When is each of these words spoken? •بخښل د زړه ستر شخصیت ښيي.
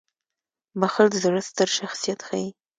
•بخښل 0.79 1.07
د 1.11 1.15
زړه 1.23 1.41
ستر 1.49 1.67
شخصیت 1.79 2.19
ښيي. 2.27 2.49